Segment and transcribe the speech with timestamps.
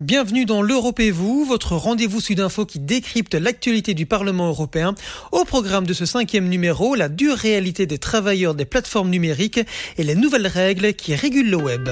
[0.00, 4.94] Bienvenue dans l'Europe et vous, votre rendez-vous sud-info qui décrypte l'actualité du Parlement européen.
[5.30, 9.60] Au programme de ce cinquième numéro, la dure réalité des travailleurs des plateformes numériques
[9.98, 11.90] et les nouvelles règles qui régulent le web.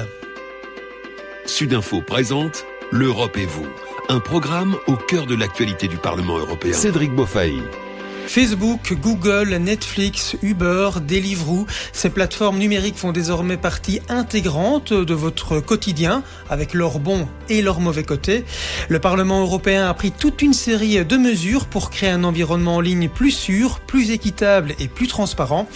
[1.45, 3.67] Sudinfo présente L'Europe et vous,
[4.09, 6.73] un programme au cœur de l'actualité du Parlement européen.
[6.73, 7.61] Cédric Beaufailly.
[8.29, 16.21] Facebook, Google, Netflix, Uber, Deliveroo, ces plateformes numériques font désormais partie intégrante de votre quotidien,
[16.47, 18.45] avec leurs bons et leurs mauvais côtés.
[18.87, 22.81] Le Parlement européen a pris toute une série de mesures pour créer un environnement en
[22.81, 25.67] ligne plus sûr, plus équitable et plus transparent,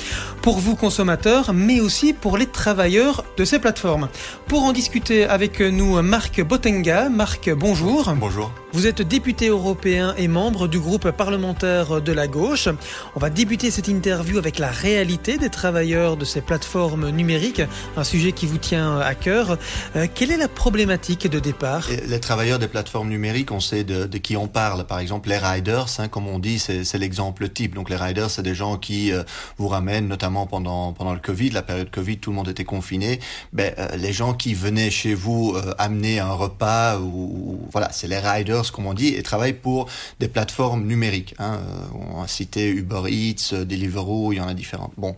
[0.44, 4.10] pour vous consommateurs, mais aussi pour les travailleurs de ces plateformes.
[4.48, 7.10] Pour en discuter avec nous, Marc Botenga.
[7.10, 8.14] Marc, bonjour.
[8.16, 8.54] Bonjour.
[8.74, 12.68] Vous êtes député européen et membre du groupe parlementaire de la gauche.
[13.16, 17.62] On va débuter cette interview avec la réalité des travailleurs de ces plateformes numériques,
[17.96, 19.60] un sujet qui vous tient à cœur.
[19.96, 21.88] Euh, quelle est la problématique de départ?
[22.08, 24.88] Les travailleurs des plateformes numériques, on sait de, qui on parle.
[24.88, 27.76] Par exemple, les riders, hein, comme on dit, c'est l'exemple type.
[27.76, 29.22] Donc les riders, c'est des gens qui euh,
[29.58, 33.20] vous ramènent, notamment pendant pendant le Covid, la période Covid, tout le monde était confiné.
[33.52, 38.18] Ben, euh, les gens qui venaient chez vous amener un repas ou voilà, c'est les
[38.18, 39.88] riders comme on dit, et travaillent pour
[40.20, 41.36] des plateformes numériques.
[41.40, 41.60] Hein.
[41.94, 44.94] On a cité Uber Eats, Deliveroo, il y en a différentes.
[44.98, 45.16] Bon,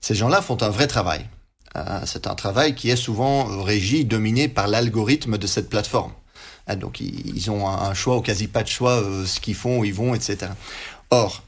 [0.00, 1.26] ces gens-là font un vrai travail.
[1.76, 6.12] Euh, c'est un travail qui est souvent régi, dominé par l'algorithme de cette plateforme.
[6.66, 9.78] Hein, donc ils ont un choix ou quasi pas de choix, euh, ce qu'ils font,
[9.78, 10.52] où ils vont, etc.
[11.10, 11.42] Or,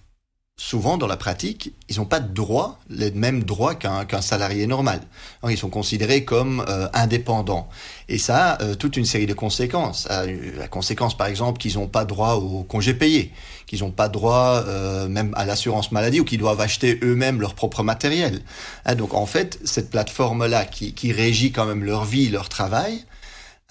[0.56, 5.00] souvent dans la pratique, ils n'ont pas de droits, les mêmes droits qu'un salarié normal.
[5.48, 7.68] ils sont considérés comme euh, indépendants.
[8.08, 10.06] Et ça a euh, toute une série de conséquences.
[10.08, 13.32] la conséquence, par exemple, qu'ils n'ont pas droit au congé payé,
[13.66, 17.54] qu'ils n'ont pas droit euh, même à l'assurance maladie ou qu'ils doivent acheter eux-mêmes leur
[17.54, 18.42] propre matériel.
[18.84, 23.04] Hein, donc en fait, cette plateforme-là qui, qui régit quand même leur vie, leur travail,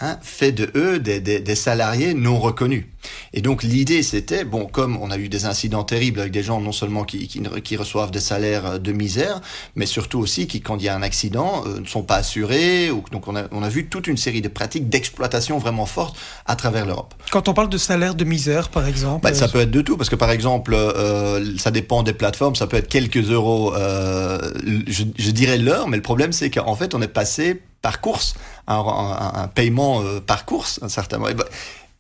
[0.02, 2.86] hein, fait de eux des, des, des, salariés non reconnus.
[3.34, 6.60] Et donc l'idée c'était, bon, comme on a eu des incidents terribles avec des gens
[6.60, 9.42] non seulement qui, qui, qui reçoivent des salaires euh, de misère,
[9.76, 12.92] mais surtout aussi qui, quand il y a un accident, euh, ne sont pas assurés.
[12.92, 16.18] Ou, donc on a, on a vu toute une série de pratiques d'exploitation vraiment fortes
[16.46, 17.14] à travers l'Europe.
[17.32, 19.98] Quand on parle de salaire de misère, par exemple bah, Ça peut être de tout,
[19.98, 24.52] parce que par exemple, euh, ça dépend des plateformes, ça peut être quelques euros, euh,
[24.88, 28.36] je, je dirais l'heure, mais le problème c'est qu'en fait on est passé par course,
[28.68, 31.30] un, un, un paiement euh, par course, un certain bah,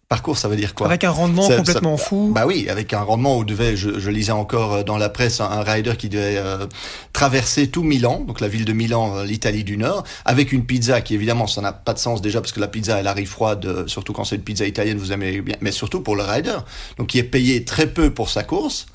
[0.10, 0.88] par course, ça veut dire quoi?
[0.88, 2.32] Avec un rendement ça, complètement ça, fou.
[2.36, 5.40] Bah oui, avec un rendement où devait, je, je lisais encore euh, dans la presse,
[5.40, 6.68] un, un rider qui devait euh,
[7.14, 11.16] traverser tout Milan, donc la ville de Milan, l'Italie du Nord, avec une pizza qui
[11.16, 14.12] évidemment, ça n'a pas de sens déjà parce que la pizza, elle arrive froide, surtout
[14.12, 16.58] quand c'est une pizza italienne, vous aimez bien, mais surtout pour le rider,
[16.98, 18.88] donc qui est payé très peu pour sa course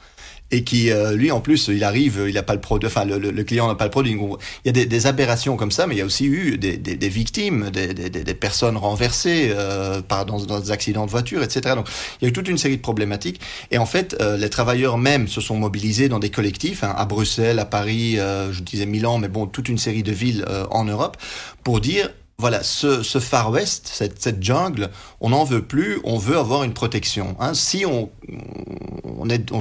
[0.51, 3.19] et qui euh, lui en plus il arrive il n'a pas le produit enfin le,
[3.19, 4.13] le, le client n'a pas le produit.
[4.13, 6.77] Il y a des, des, aberrations comme ça mais il y a aussi eu des,
[6.77, 11.43] des, des victimes des, des, personnes renversées euh, par dans, dans, des accidents de voiture
[11.43, 11.89] etc donc
[12.21, 13.41] il y a eu toute une série de problématiques.
[13.71, 17.07] Et en fait euh, les travailleurs même se sont mobilisés dans des collectifs hein, à
[17.07, 20.65] Bruxelles à Paris euh, je disais Milan mais bon toute une série de villes euh,
[20.71, 21.17] en Europe
[21.65, 26.65] pour dire voilà, ce, Far West, cette, jungle, on n'en veut plus, on veut avoir
[26.65, 27.35] une protection.
[27.41, 27.55] Hein.
[27.55, 28.11] Si on,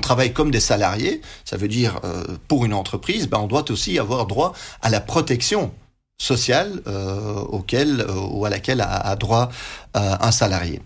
[0.02, 3.98] travaille comme des salariés, ça veut dire euh, pour une entreprise, ben on doit aussi
[3.98, 5.72] avoir droit à la protection
[6.18, 9.50] sociale euh, auquel, euh, ou à laquelle a, droit
[9.94, 10.82] un salarié.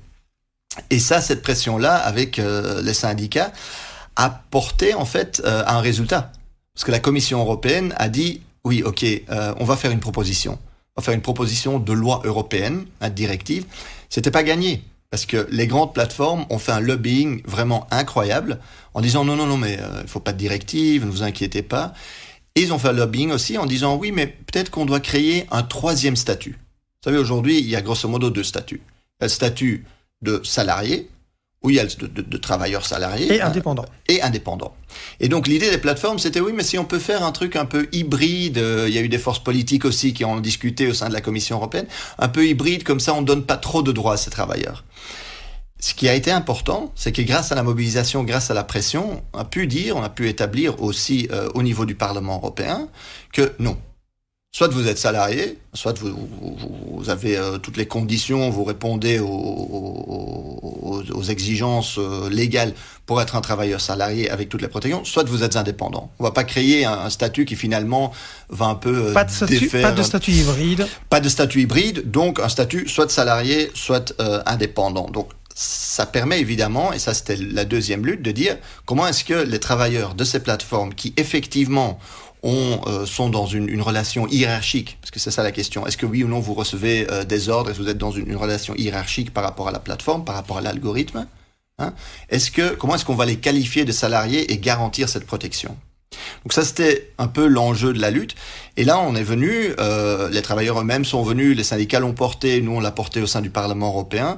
[0.91, 3.51] Et ça, cette pression-là, avec les syndicats,
[4.15, 6.31] a porté en fait un résultat.
[6.75, 9.03] Parce que la Commission européenne a dit, oui, ok,
[9.59, 10.59] on va faire une proposition
[11.01, 13.65] faire une proposition de loi européenne, une directive,
[14.09, 14.83] c'était pas gagné.
[15.11, 18.59] Parce que les grandes plateformes ont fait un lobbying vraiment incroyable
[18.93, 21.63] en disant non, non, non, mais il euh, faut pas de directive, ne vous inquiétez
[21.63, 21.93] pas.
[22.55, 25.47] Et ils ont fait un lobbying aussi en disant oui, mais peut-être qu'on doit créer
[25.51, 26.51] un troisième statut.
[26.51, 28.81] Vous savez, aujourd'hui, il y a grosso modo deux statuts.
[29.19, 29.85] Le statut
[30.21, 31.09] de salarié,
[31.61, 33.85] où il y a de, de, de travailleurs salariés et indépendants.
[34.07, 34.73] Et indépendants.
[35.19, 37.65] Et donc l'idée des plateformes, c'était oui, mais si on peut faire un truc un
[37.65, 40.93] peu hybride, euh, il y a eu des forces politiques aussi qui ont discuté au
[40.93, 41.87] sein de la Commission européenne,
[42.17, 44.85] un peu hybride, comme ça on ne donne pas trop de droits à ces travailleurs.
[45.81, 49.23] Ce qui a été important, c'est que grâce à la mobilisation, grâce à la pression,
[49.33, 52.89] on a pu dire, on a pu établir aussi euh, au niveau du Parlement européen
[53.31, 53.77] que non,
[54.51, 56.57] soit vous êtes salarié, soit vous, vous,
[56.97, 62.73] vous avez euh, toutes les conditions, vous répondez aux, aux, aux exigences euh, légales
[63.05, 66.11] pour être un travailleur salarié avec toutes les protections, soit vous êtes indépendant.
[66.19, 68.11] On va pas créer un, un statut qui finalement
[68.49, 71.61] va un peu euh, pas de statut, défaire, pas de statut hybride, pas de statut
[71.61, 75.09] hybride, donc un statut soit salarié, soit euh, indépendant.
[75.11, 79.33] Donc ça permet évidemment, et ça c'était la deuxième lutte, de dire comment est-ce que
[79.33, 81.99] les travailleurs de ces plateformes qui effectivement
[82.43, 85.85] ont, euh, sont dans une, une, relation hiérarchique Parce que c'est ça la question.
[85.85, 88.29] Est-ce que oui ou non vous recevez euh, des ordres Est-ce vous êtes dans une,
[88.29, 91.27] une, relation hiérarchique par rapport à la plateforme, par rapport à l'algorithme
[91.79, 91.93] hein?
[92.29, 95.75] Est-ce que comment est-ce qu'on va les qualifier de salariés et garantir cette protection?
[96.43, 98.35] Donc ça, c'était un peu l'enjeu de la lutte.
[98.77, 102.61] Et là, on est venu, euh, les travailleurs eux-mêmes sont venus, les syndicats l'ont porté,
[102.61, 104.37] nous, on l'a porté au sein du Parlement européen.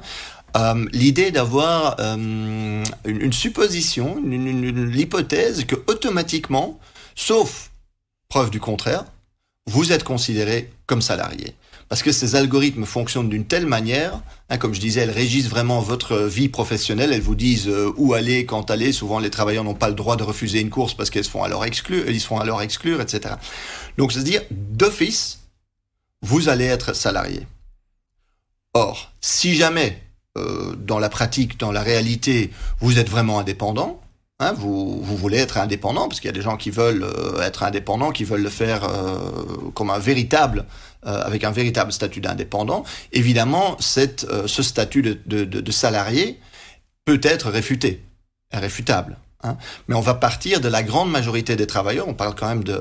[0.56, 6.78] Euh, l'idée d'avoir euh, une, une, supposition, l'hypothèse que automatiquement,
[7.14, 7.71] sauf
[8.32, 9.04] preuve du contraire,
[9.66, 11.54] vous êtes considéré comme salarié
[11.90, 15.80] parce que ces algorithmes fonctionnent d'une telle manière, hein, comme je disais, elles régissent vraiment
[15.80, 18.92] votre vie professionnelle, elles vous disent euh, où aller, quand aller.
[18.92, 21.42] Souvent, les travailleurs n'ont pas le droit de refuser une course parce qu'elles se font
[21.42, 23.34] alors exclure, se font alors exclure, etc.
[23.98, 25.40] Donc, c'est-à-dire, d'office,
[26.22, 27.46] vous allez être salarié.
[28.72, 30.02] Or, si jamais,
[30.38, 32.50] euh, dans la pratique, dans la réalité,
[32.80, 34.00] vous êtes vraiment indépendant,
[34.40, 37.62] Hein, vous, voulez être indépendant, parce qu'il y a des gens qui veulent euh, être
[37.62, 39.16] indépendants, qui veulent le faire euh,
[39.72, 40.64] comme un véritable,
[41.06, 42.82] euh, avec un véritable statut d'indépendant.
[43.12, 46.40] Évidemment, ce statut de, salarié
[47.04, 48.02] peut être réfuté,
[48.52, 49.16] réfutable.
[49.44, 49.56] Hein.
[49.86, 52.80] Mais on va partir de la grande majorité des travailleurs, on parle quand même de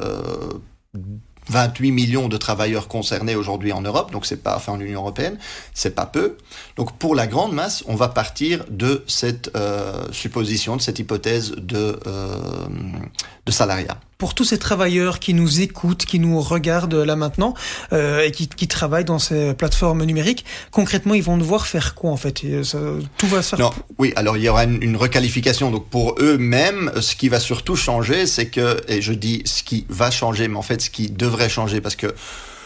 [1.51, 5.37] 28 millions de travailleurs concernés aujourd'hui en Europe, donc c'est pas, enfin en Union européenne,
[5.73, 6.37] c'est pas peu.
[6.77, 11.51] Donc pour la grande masse, on va partir de cette euh, supposition, de cette hypothèse
[11.57, 12.37] de, euh,
[13.45, 17.55] de salariat pour tous ces travailleurs qui nous écoutent, qui nous regardent là maintenant
[17.91, 22.17] euh, et qui, travaillent dans ces plateformes numériques, concrètement, ils vont devoir faire quoi en
[22.17, 22.43] fait?
[22.63, 22.77] Ça,
[23.17, 23.65] Tout va se faire.
[23.65, 25.71] Non, oui, alors il y aura une, une requalification.
[25.71, 29.87] Donc pour eux-mêmes, ce qui va surtout changer, c'est que, et je dis ce qui
[29.89, 32.13] va changer, mais en fait ce qui devrait changer, parce que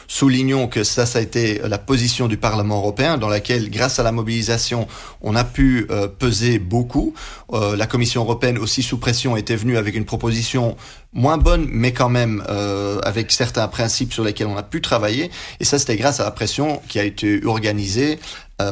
[0.07, 4.03] Soulignons que ça, ça a été la position du Parlement européen, dans laquelle, grâce à
[4.03, 4.87] la mobilisation,
[5.21, 7.13] on a pu euh, peser beaucoup.
[7.53, 10.77] Euh, la Commission européenne, aussi sous pression, était venue avec une proposition
[11.13, 15.31] moins bonne, mais quand même euh, avec certains principes sur lesquels on a pu travailler.
[15.59, 18.19] Et ça, c'était grâce à la pression qui a été organisée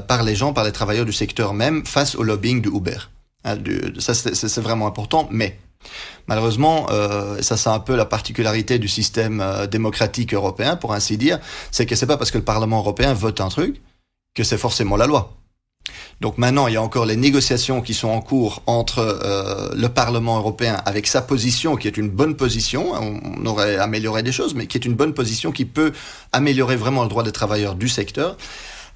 [0.08, 2.98] par les gens, par les travailleurs du secteur même, face au lobbying de Uber.
[3.44, 3.58] Hein,
[4.00, 5.58] ça, c'est vraiment important, mais
[6.28, 11.18] Malheureusement, euh, ça c'est un peu la particularité du système euh, démocratique européen, pour ainsi
[11.18, 11.40] dire,
[11.72, 13.82] c'est que c'est pas parce que le Parlement européen vote un truc
[14.34, 15.34] que c'est forcément la loi.
[16.22, 19.90] Donc maintenant, il y a encore les négociations qui sont en cours entre euh, le
[19.90, 24.56] Parlement européen avec sa position, qui est une bonne position, on aurait amélioré des choses,
[24.56, 25.92] mais qui est une bonne position qui peut
[26.32, 28.38] améliorer vraiment le droit des travailleurs du secteur,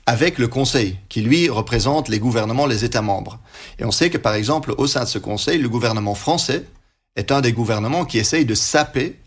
[0.05, 3.39] avec le Conseil, qui lui représente les gouvernements, les États membres.
[3.77, 6.63] Et on sait que par exemple, au sein de ce Conseil, le gouvernement français
[7.17, 9.19] est un des gouvernements qui essaye de saper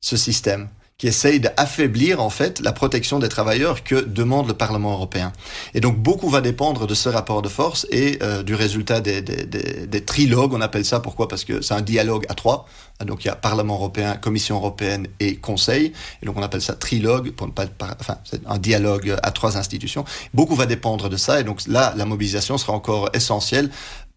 [0.00, 0.68] ce système
[0.98, 5.32] qui essaye d'affaiblir en fait la protection des travailleurs que demande le Parlement européen.
[5.72, 9.22] Et donc beaucoup va dépendre de ce rapport de force et euh, du résultat des,
[9.22, 11.28] des, des, des, trilogues, on appelle ça, pourquoi?
[11.28, 12.66] Parce que c'est un dialogue à trois,
[13.06, 16.74] donc il y a Parlement européen, Commission européenne et Conseil, et donc on appelle ça
[16.74, 17.66] trilogue, pour ne pas,
[18.00, 20.04] enfin c'est un dialogue à trois institutions.
[20.34, 23.70] Beaucoup va dépendre de ça, et donc là la mobilisation sera encore essentielle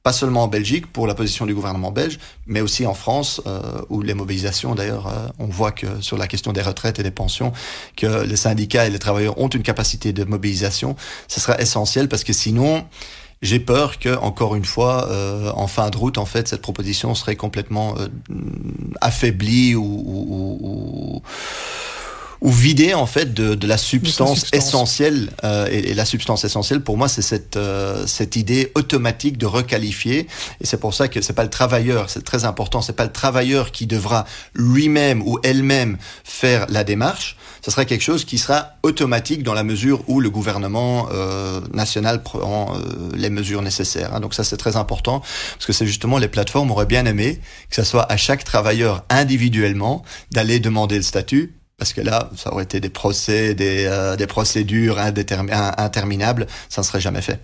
[0.03, 3.81] pas seulement en Belgique pour la position du gouvernement belge, mais aussi en France, euh,
[3.89, 7.12] où les mobilisations, d'ailleurs, euh, on voit que sur la question des retraites et des
[7.12, 7.53] pensions,
[7.95, 10.95] que les syndicats et les travailleurs ont une capacité de mobilisation.
[11.27, 12.86] Ce sera essentiel parce que sinon,
[13.42, 17.15] j'ai peur que, encore une fois, euh, en fin de route, en fait, cette proposition
[17.15, 18.07] serait complètement euh,
[19.01, 21.21] affaiblie ou, ou, ou
[22.41, 24.67] ou vider en fait de, de la substance, substance.
[24.67, 29.38] essentielle euh, et, et, la substance essentielle pour moi c'est cette euh, cette idée automatique
[29.38, 30.27] de requalifier
[30.60, 33.12] et c'est pour ça que c'est pas le travailleur c'est très important c'est pas le
[33.12, 38.71] travailleur qui devra lui-même ou elle-même faire la démarche ce sera quelque chose qui sera
[38.81, 44.15] automatique dans la mesure où le gouvernement euh, national prend euh, les mesures nécessaires.
[44.15, 44.19] Hein.
[44.19, 47.75] Donc ça c'est très important parce que c'est justement les plateformes auraient bien aimé que
[47.75, 52.65] ce soit à chaque travailleur individuellement d'aller demander le statut parce que là, ça aurait
[52.65, 57.39] été des procès, des, euh, des procédures interminables, ça ne serait jamais fait.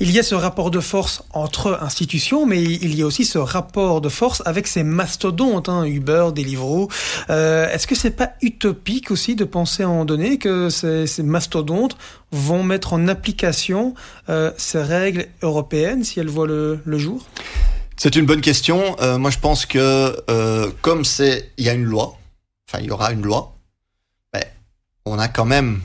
[0.00, 3.38] Il y a ce rapport de force entre institutions, mais il y a aussi ce
[3.38, 6.88] rapport de force avec ces mastodontes, hein, Uber, Deliveroo.
[7.30, 11.06] Euh, Est-ce que c'est pas utopique aussi de penser à un moment donné que ces,
[11.06, 11.96] ces mastodontes
[12.32, 13.94] vont mettre en application
[14.28, 17.24] euh, ces règles européennes si elles voient le, le jour?
[17.96, 18.96] C'est une bonne question.
[19.16, 22.18] Moi, je pense que comme c'est, il y a une loi,
[22.68, 23.55] enfin, il y aura une loi
[25.06, 25.80] on a quand même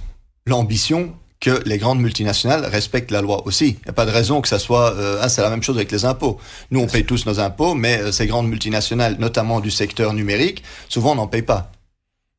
[0.46, 3.70] l'ambition que les grandes multinationales respectent la loi aussi.
[3.70, 4.94] Il n'y a pas de raison que ça soit...
[4.94, 6.40] Euh, c'est la même chose avec les impôts.
[6.70, 10.64] Nous, on paye tous nos impôts, mais euh, ces grandes multinationales, notamment du secteur numérique,
[10.88, 11.72] souvent, on n'en paye pas.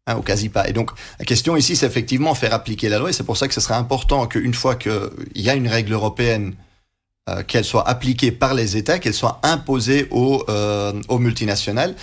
[0.06, 0.68] Hein, ou quasi pas.
[0.68, 3.48] Et donc, la question ici, c'est effectivement faire appliquer la loi, et c'est pour ça
[3.48, 6.54] que ce serait important qu'une fois qu'il y a une règle européenne,
[7.28, 10.44] euh, qu'elle soit appliquée par les États, qu'elle soit imposée aux,
[11.18, 11.94] multinationales.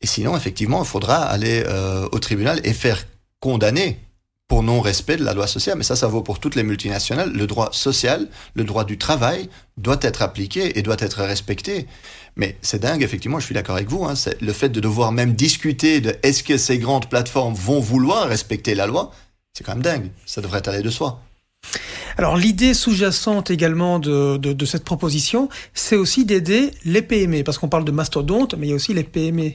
[0.00, 1.64] Et sinon, effectivement, il faudra aller
[2.10, 3.04] au tribunal et faire
[3.42, 3.98] condamner
[4.46, 5.76] pour non-respect de la loi sociale.
[5.76, 7.32] Mais ça, ça vaut pour toutes les multinationales.
[7.32, 11.86] Le droit social, le droit du travail doit être appliqué et doit être respecté.
[12.36, 14.04] Mais c'est dingue, effectivement, je suis d'accord avec vous.
[14.04, 18.28] Hein, le fait de devoir même discuter de est-ce que ces grandes plateformes vont vouloir
[18.28, 19.10] respecter la loi,
[19.52, 20.10] c'est quand même dingue.
[20.24, 21.20] Ça devrait aller de soi.
[22.16, 27.68] Alors l'idée sous-jacente également de, de, cette proposition, c'est aussi d'aider les PME, parce qu'on
[27.68, 29.52] parle de mastodontes, mais il y a aussi les PME.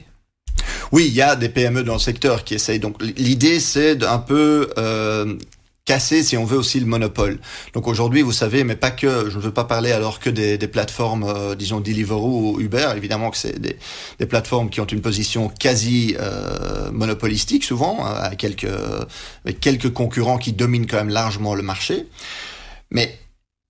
[0.92, 2.80] Oui, il y a des PME dans le secteur qui essayent.
[2.80, 5.36] Donc l'idée, c'est d'un peu euh,
[5.84, 7.38] casser, si on veut, aussi le monopole.
[7.74, 10.56] Donc aujourd'hui, vous savez, mais pas que, je ne veux pas parler alors que des,
[10.56, 13.76] des plateformes, euh, disons Deliveroo ou Uber, évidemment que c'est des,
[14.18, 18.68] des, plateformes qui ont une position quasi euh, monopolistique souvent, à quelques,
[19.44, 22.06] avec quelques concurrents qui dominent quand même largement le marché.
[22.90, 23.18] Mais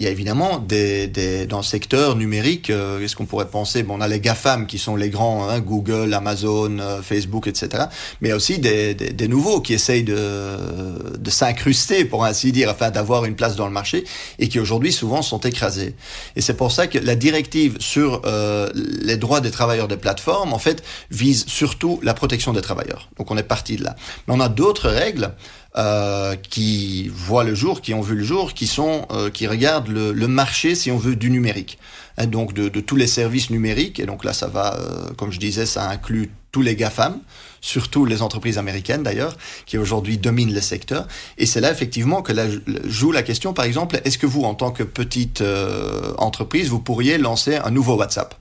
[0.01, 3.83] il y a évidemment des, des, dans le secteur numérique, euh, qu'est-ce qu'on pourrait penser?
[3.83, 7.87] Bon, On a les GAFAM qui sont les grands, hein, Google, Amazon, euh, Facebook, etc.
[8.21, 12.25] Mais il y a aussi des, des, des nouveaux qui essayent de, de s'incruster, pour
[12.25, 14.05] ainsi dire, afin d'avoir une place dans le marché
[14.39, 15.97] et qui aujourd'hui souvent sont écrasés.
[16.37, 18.71] Et c'est pour ça que la directive sur euh,
[19.03, 23.11] les droits des travailleurs des plateformes, en fait, vise surtout la protection des travailleurs.
[23.19, 23.97] Donc on est parti de là.
[24.29, 25.33] Mais on a d'autres règles
[25.79, 29.89] euh, qui voient le jour, qui ont vu le jour, qui sont, euh, qui regardent
[29.89, 31.79] le, le, marché, si on veut, du numérique.
[32.19, 34.01] Hein, donc de, de, tous les services numériques.
[34.01, 37.21] Et donc là, ça va, euh, comme je disais, ça inclut tous les GAFAM,
[37.61, 41.07] surtout les entreprises américaines d'ailleurs, qui aujourd'hui dominent le secteur.
[41.37, 42.47] Et c'est là effectivement que là,
[42.85, 46.81] joue la question, par exemple, est-ce que vous, en tant que petite euh, entreprise, vous
[46.81, 48.35] pourriez lancer un nouveau WhatsApp?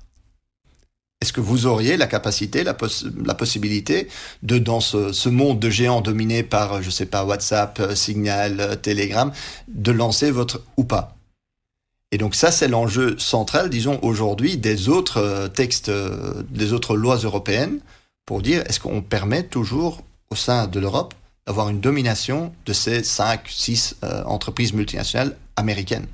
[1.22, 4.08] Est-ce que vous auriez la capacité, la, poss la possibilité
[4.44, 8.76] de, dans ce, monde de géants dominé par, je sais pas, WhatsApp, euh, Signal, euh,
[8.76, 9.32] Telegram,
[9.68, 11.16] de lancer votre ou pas?
[12.12, 15.92] Et donc ça, c'est l'enjeu central, disons, aujourd'hui des autres euh, textes,
[16.50, 17.80] des autres lois européennes,
[18.28, 21.16] pour dire est-ce qu'on permet toujours au sein de l'Europe
[21.48, 26.06] d'avoir une domination de ces cinq, six euh, entreprises multinationales américaines?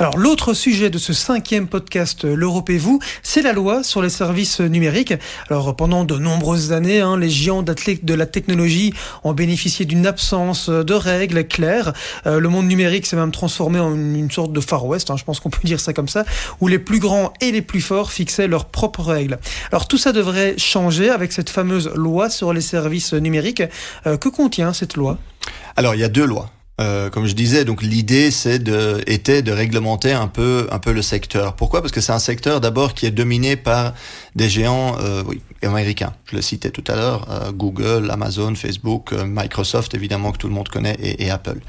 [0.00, 4.00] Alors l'autre sujet de ce cinquième podcast euh, L'Europe et vous, c'est la loi sur
[4.00, 5.12] les services numériques.
[5.50, 10.70] Alors pendant de nombreuses années, hein, les géants de la technologie ont bénéficié d'une absence
[10.70, 11.92] de règles claires.
[12.26, 15.24] Euh, le monde numérique s'est même transformé en une sorte de Far West, hein, je
[15.24, 16.24] pense qu'on peut dire ça comme ça,
[16.60, 19.38] où les plus grands et les plus forts fixaient leurs propres règles.
[19.70, 23.62] Alors tout ça devrait changer avec cette fameuse loi sur les services numériques.
[24.06, 25.18] Euh, que contient cette loi?
[25.76, 26.50] Alors il y a deux lois.
[26.80, 30.92] Euh, comme je disais, donc l'idée c'est de était de réglementer un peu un peu
[30.92, 31.54] le secteur.
[31.54, 31.82] Pourquoi?
[31.82, 33.92] Parce que c'est un secteur d'abord qui est dominé par
[34.34, 36.14] des géants euh, oui, américains.
[36.24, 40.48] Je le citais tout à l'heure euh, Google, Amazon, Facebook, euh, Microsoft évidemment que tout
[40.48, 41.60] le monde connaît et, et Apple.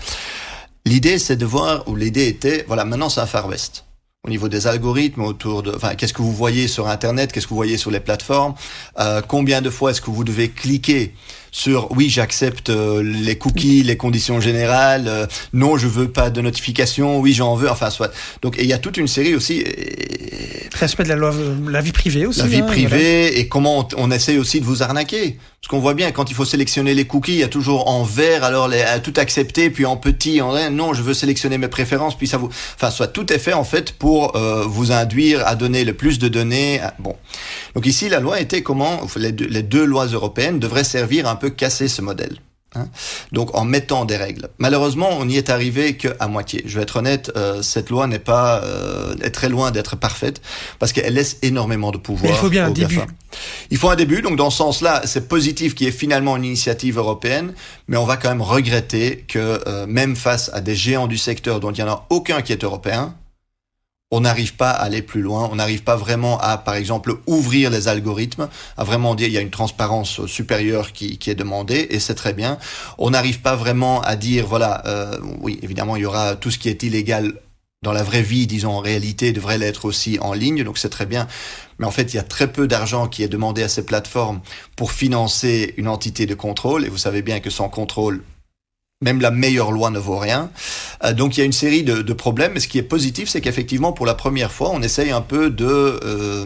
[0.85, 3.83] L'idée c'est de voir ou l'idée était voilà maintenant c'est un Far West
[4.23, 7.49] au niveau des algorithmes autour de, enfin, qu'est-ce que vous voyez sur Internet, qu'est-ce que
[7.49, 8.53] vous voyez sur les plateformes,
[8.99, 11.15] euh, combien de fois est-ce que vous devez cliquer
[11.51, 16.41] sur oui j'accepte euh, les cookies, les conditions générales, euh, non je veux pas de
[16.41, 18.11] notification, oui j'en veux, enfin soit.
[18.41, 19.63] Donc il y a toute une série aussi.
[20.73, 21.33] Respect de la loi,
[21.69, 22.39] la vie privée aussi.
[22.39, 23.37] La vie hein, privée voilà.
[23.37, 25.37] et comment on, on, essaie aussi de vous arnaquer.
[25.61, 28.03] Parce qu'on voit bien quand il faut sélectionner les cookies, il y a toujours en
[28.03, 32.17] vert, alors les, tout accepter, puis en petit, en non je veux sélectionner mes préférences,
[32.17, 35.55] puis ça vous, enfin soit tout est fait en fait pour euh, vous induire à
[35.55, 36.79] donner le plus de données.
[36.79, 36.95] À...
[36.97, 37.15] Bon,
[37.75, 41.35] donc ici la loi était comment les deux, les deux lois européennes devraient servir un
[41.41, 42.37] peu casser ce modèle.
[42.73, 42.87] Hein
[43.33, 44.47] Donc en mettant des règles.
[44.57, 46.63] Malheureusement, on n'y est arrivé qu'à moitié.
[46.65, 50.41] Je vais être honnête, euh, cette loi n'est pas euh, est très loin d'être parfaite
[50.79, 52.31] parce qu'elle laisse énormément de pouvoir.
[52.31, 52.95] Mais il faut bien un début.
[52.95, 53.07] GAFA.
[53.71, 54.21] Il faut un début.
[54.21, 57.53] Donc dans ce sens-là, c'est positif qu'il y ait finalement une initiative européenne,
[57.89, 61.59] mais on va quand même regretter que euh, même face à des géants du secteur
[61.59, 63.15] dont il n'y en a aucun qui est européen,
[64.11, 67.69] on n'arrive pas à aller plus loin, on n'arrive pas vraiment à, par exemple, ouvrir
[67.69, 71.99] les algorithmes, à vraiment dire il y a une transparence supérieure qui, est demandée, et
[71.99, 72.57] c'est très bien.
[72.97, 76.57] On n'arrive pas vraiment à dire, voilà, euh, oui, évidemment, il y aura tout ce
[76.57, 77.33] qui est illégal
[77.83, 81.05] dans la vraie vie, disons en réalité, devrait l'être aussi en ligne, donc c'est très
[81.05, 81.27] bien.
[81.79, 84.41] Mais en fait, il y a très peu d'argent qui est demandé à ces plateformes
[84.75, 88.23] pour financer une entité de contrôle, et vous savez bien que sans contrôle,
[89.01, 90.49] même la meilleure loi ne vaut rien.
[91.03, 92.53] Euh, donc il y a une série de, de problèmes.
[92.53, 95.49] Mais ce qui est positif, c'est qu'effectivement, pour la première fois, on essaye un peu
[95.49, 96.45] de euh,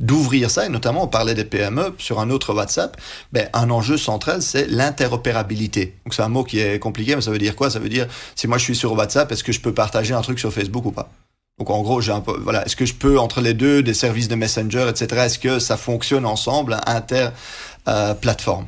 [0.00, 0.66] d'ouvrir ça.
[0.66, 2.96] Et notamment, on parlait des PME sur un autre WhatsApp.
[3.32, 5.94] Ben, un enjeu central, c'est l'interopérabilité.
[6.04, 7.70] Donc c'est un mot qui est compliqué, mais ça veut dire quoi?
[7.70, 10.22] Ça veut dire si moi je suis sur WhatsApp, est-ce que je peux partager un
[10.22, 11.10] truc sur Facebook ou pas?
[11.58, 13.92] Donc en gros, j'ai un peu, voilà, est-ce que je peux entre les deux des
[13.92, 15.24] services de Messenger, etc.
[15.26, 17.28] Est-ce que ça fonctionne ensemble, inter
[17.86, 18.66] euh, plateforme?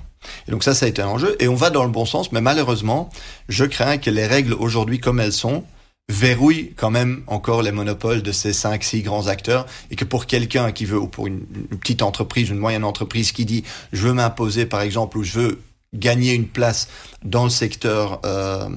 [0.49, 1.37] Et donc ça, ça a été un enjeu.
[1.41, 3.11] Et on va dans le bon sens, mais malheureusement,
[3.49, 5.65] je crains que les règles aujourd'hui comme elles sont
[6.09, 10.27] verrouille quand même encore les monopoles de ces cinq, six grands acteurs et que pour
[10.27, 11.41] quelqu'un qui veut, ou pour une,
[11.81, 15.63] petite entreprise, une moyenne entreprise qui dit je veux m'imposer par exemple ou je veux
[15.95, 16.89] gagner une place
[17.25, 18.69] dans le secteur euh,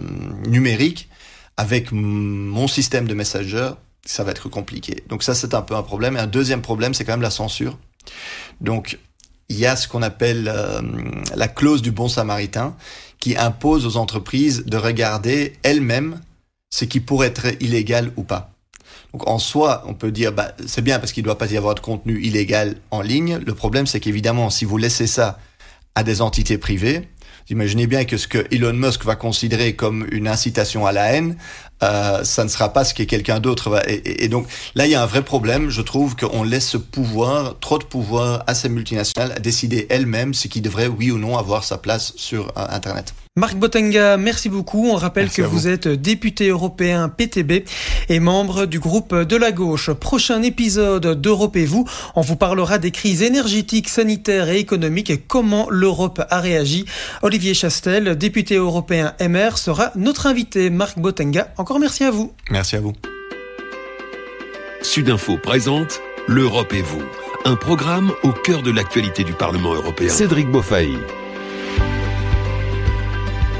[0.47, 1.09] numérique
[1.57, 3.71] avec mon système de messenger,
[4.05, 5.03] ça va être compliqué.
[5.07, 6.17] Donc ça c'est un peu un problème.
[6.17, 7.77] Et un deuxième problème c'est quand même la censure.
[8.61, 8.99] Donc
[9.49, 10.81] il y a ce qu'on appelle euh,
[11.35, 12.75] la clause du bon samaritain
[13.19, 16.19] qui impose aux entreprises de regarder elles-mêmes
[16.69, 18.51] ce qui pourrait être illégal ou pas.
[19.13, 21.57] Donc en soi, on peut dire bah, c'est bien parce qu'il ne doit pas y
[21.57, 23.39] avoir de contenu illégal en ligne.
[23.45, 25.39] Le problème, c'est qu'évidemment, si vous laissez ça
[25.95, 27.07] à des entités privées,
[27.49, 31.37] imaginez bien que ce que Elon Musk va considérer comme une incitation à la haine,
[31.83, 33.83] euh, ça ne sera pas ce que quelqu'un d'autre va.
[33.87, 35.69] Et, et, donc là, il y a un vrai problème.
[35.69, 40.33] Je trouve qu'on laisse ce pouvoir, trop de pouvoir à ces multinationales à décider elles-mêmes
[40.33, 43.13] ce qui devrait, oui ou non, avoir sa place sur euh, Internet.
[43.37, 44.87] Marc Botenga, merci beaucoup.
[44.87, 45.67] On rappelle que vous.
[45.67, 47.65] êtes député européen PTB
[48.07, 49.91] et membre du groupe de la gauche.
[49.91, 55.17] Prochain épisode d'Europe et vous, on vous parlera des crises énergétiques, sanitaires et économiques et
[55.17, 56.85] comment l'Europe a réagi.
[57.23, 60.69] Olivier Chastel, député européen MR, sera notre invité.
[60.69, 62.31] Marc Botenga, encore merci à vous.
[62.49, 62.93] Merci à vous.
[64.81, 65.99] Sudinfo présente
[66.29, 67.03] L'Europe et vous,
[67.43, 70.07] un programme au cœur de l'actualité du Parlement européen.
[70.07, 70.99] Cédric Beaufailly.